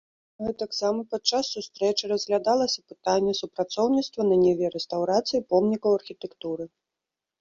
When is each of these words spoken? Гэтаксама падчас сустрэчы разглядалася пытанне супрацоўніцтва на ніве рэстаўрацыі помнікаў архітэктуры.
Гэтаксама 0.45 1.01
падчас 1.13 1.49
сустрэчы 1.55 2.09
разглядалася 2.13 2.85
пытанне 2.93 3.33
супрацоўніцтва 3.41 4.21
на 4.33 4.41
ніве 4.47 4.65
рэстаўрацыі 4.77 5.45
помнікаў 5.53 5.91
архітэктуры. 6.03 6.63